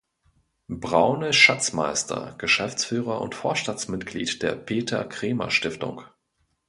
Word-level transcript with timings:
Braune 0.81 1.27
ist 1.29 1.35
Schatzmeister, 1.35 2.33
Geschäftsführer 2.39 3.21
und 3.21 3.35
Vorstandsmitglied 3.35 4.41
der 4.41 4.55
Peter 4.55 5.05
Krämer-Stiftung. 5.05 6.01